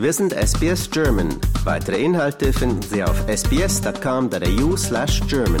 [0.00, 1.28] Wir sind SBS German.
[1.64, 5.60] Weitere Inhalte finden Sie auf sbs.com.au slash German.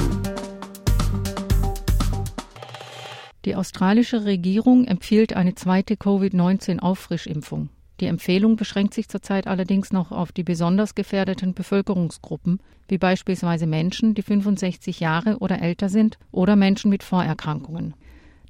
[3.44, 7.68] Die australische Regierung empfiehlt eine zweite Covid-19-Auffrischimpfung.
[8.00, 14.14] Die Empfehlung beschränkt sich zurzeit allerdings noch auf die besonders gefährdeten Bevölkerungsgruppen, wie beispielsweise Menschen,
[14.14, 17.92] die 65 Jahre oder älter sind oder Menschen mit Vorerkrankungen.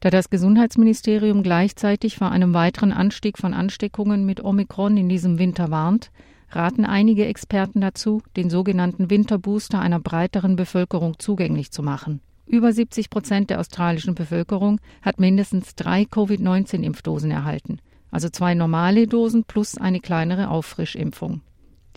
[0.01, 5.70] Da das Gesundheitsministerium gleichzeitig vor einem weiteren Anstieg von Ansteckungen mit Omikron in diesem Winter
[5.70, 6.11] warnt,
[6.51, 12.20] raten einige Experten dazu, den sogenannten Winterbooster einer breiteren Bevölkerung zugänglich zu machen.
[12.47, 17.78] Über 70 Prozent der australischen Bevölkerung hat mindestens drei Covid-19-Impfdosen erhalten,
[18.11, 21.42] also zwei normale Dosen plus eine kleinere Auffrischimpfung.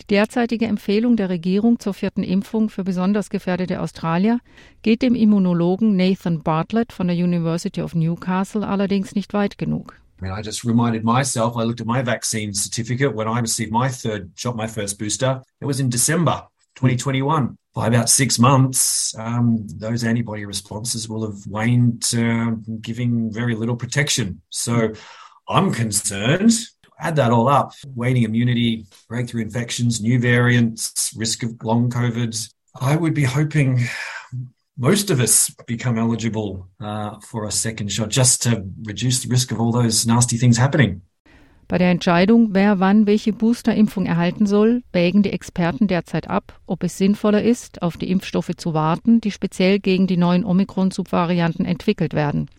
[0.00, 4.40] Die derzeitige Empfehlung der Regierung zur vierten Impfung für besonders gefährdete Australier
[4.82, 9.94] geht dem Immunologen Nathan Bartlett von der University of Newcastle allerdings nicht weit genug.
[10.20, 13.72] I mean, I just reminded myself, I looked at my vaccine certificate when I received
[13.72, 15.42] my third shot, my first booster.
[15.60, 17.56] It was in December 2021.
[17.74, 23.76] By about six months, um, those antibody responses will have waned, uh, giving very little
[23.76, 24.40] protection.
[24.50, 24.92] So
[25.48, 26.52] I'm concerned
[27.04, 32.32] add that all up, waning immunity, breakthrough infections, new variants, risk of long COVID.
[32.80, 33.86] I would be hoping
[34.76, 39.52] most of us become eligible uh, for a second shot just to reduce the risk
[39.52, 41.02] of all those nasty things happening.
[41.66, 46.82] Bei der Entscheidung, wer wann welche Boosterimpfung erhalten soll, wägen die Experten derzeit ab, ob
[46.84, 52.12] es sinnvoller ist, auf die Impfstoffe zu warten, die speziell gegen die neuen Omikron-Subvarianten entwickelt
[52.12, 52.50] werden.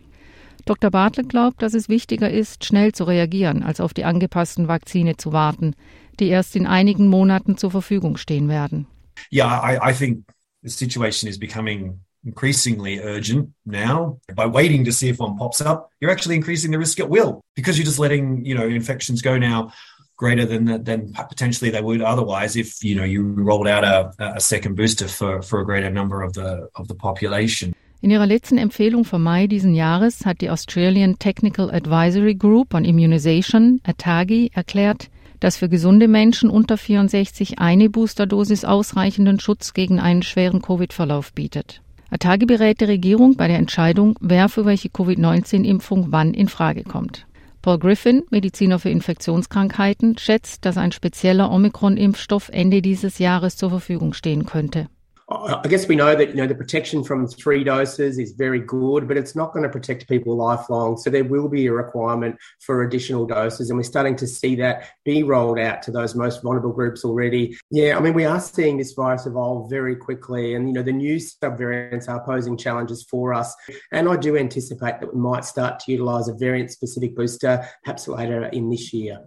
[0.65, 0.89] Dr.
[0.89, 5.31] Bartlett glaubt, dass es wichtiger ist, schnell zu reagieren, als auf die angepassten Vakzine zu
[5.31, 5.75] warten,
[6.19, 8.87] die erst in einigen Monaten zur Verfügung stehen werden.
[9.31, 10.25] Yeah, I, I think
[10.63, 14.19] the situation is becoming increasingly urgent now.
[14.35, 17.41] By waiting to see if one pops up, you're actually increasing the risk at will
[17.55, 19.71] because you're just letting, you know, infections go now
[20.17, 24.39] greater than than potentially they would otherwise if you know you rolled out a, a
[24.39, 27.75] second booster for for a greater number of the of the population.
[28.05, 32.85] In ihrer letzten Empfehlung vom Mai diesen Jahres hat die Australian Technical Advisory Group on
[32.85, 40.21] Immunization, ATAGI, erklärt, dass für gesunde Menschen unter 64 eine Boosterdosis ausreichenden Schutz gegen einen
[40.21, 41.81] schweren Covid-Verlauf bietet.
[42.11, 47.25] ATAGI berät die Regierung bei der Entscheidung, wer für welche Covid-19-Impfung wann in Frage kommt.
[47.63, 54.13] Paul Griffin, Mediziner für Infektionskrankheiten, schätzt, dass ein spezieller Omikron-Impfstoff Ende dieses Jahres zur Verfügung
[54.13, 54.89] stehen könnte.
[55.27, 59.07] I guess we know that you know the protection from three doses is very good,
[59.07, 60.97] but it's not going to protect people lifelong.
[60.97, 64.87] So there will be a requirement for additional doses, and we're starting to see that
[65.03, 67.57] be rolled out to those most vulnerable groups already.
[67.71, 70.91] Yeah, I mean we are seeing this virus evolve very quickly, and you know the
[70.91, 73.55] new subvariants are posing challenges for us.
[73.91, 78.45] And I do anticipate that we might start to utilise a variant-specific booster perhaps later
[78.45, 79.21] in this year.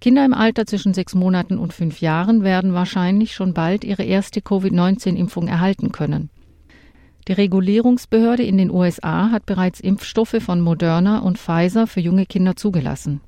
[0.00, 4.40] Kinder im Alter zwischen sechs Monaten und fünf Jahren werden wahrscheinlich schon bald ihre erste
[4.40, 6.30] Covid-19-Impfung erhalten können.
[7.28, 12.54] Die Regulierungsbehörde in den USA hat bereits Impfstoffe von Moderna und Pfizer für junge Kinder
[12.54, 13.20] zugelassen.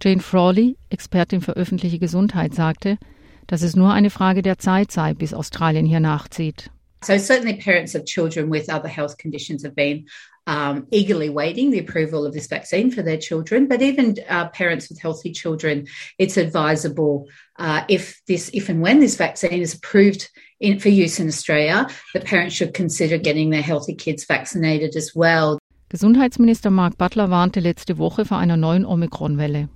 [0.00, 2.98] Jane Frawley, Expertin für öffentliche Gesundheit, sagte,
[3.46, 6.70] dass es nur eine Frage der Zeit sei, bis Australien hier nachzieht.
[7.02, 10.06] So certainly parents of children with other health conditions have been
[10.46, 13.68] um, eagerly waiting the approval of this vaccine for their children.
[13.68, 15.86] But even uh, parents with healthy children,
[16.18, 20.30] it's advisable uh, if this, if and when this vaccine is approved
[20.60, 25.12] in, for use in Australia, that parents should consider getting their healthy kids vaccinated as
[25.14, 25.58] well.
[25.90, 29.68] Gesundheitsminister Mark Butler warnte letzte Woche vor einer neuen Omikron-Welle.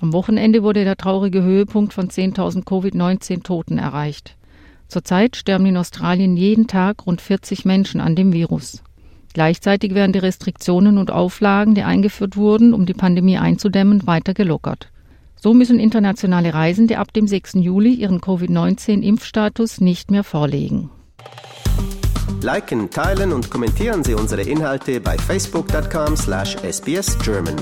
[0.00, 4.37] Am Wochenende wurde der traurige Höhepunkt von 10.000 Covid-19-Toten erreicht.
[4.88, 8.82] Zurzeit sterben in Australien jeden Tag rund 40 Menschen an dem Virus.
[9.34, 14.90] Gleichzeitig werden die Restriktionen und Auflagen, die eingeführt wurden, um die Pandemie einzudämmen, weiter gelockert.
[15.36, 17.54] So müssen internationale Reisende ab dem 6.
[17.54, 20.90] Juli ihren Covid-19-Impfstatus nicht mehr vorlegen.
[22.40, 27.56] Liken, teilen und kommentieren Sie unsere Inhalte bei facebook.com/sbsgerman.